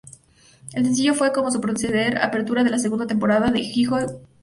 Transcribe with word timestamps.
El 0.73 0.83
sencillo 0.83 1.13
fue, 1.13 1.31
como 1.31 1.51
su 1.51 1.61
predecesor, 1.61 2.17
apertura 2.17 2.63
de 2.63 2.71
la 2.71 2.79
segunda 2.79 3.05
temporada 3.05 3.51
de 3.51 3.59
Jigoku 3.59 4.03
Shōjo. 4.03 4.21